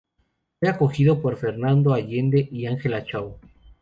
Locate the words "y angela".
2.51-3.05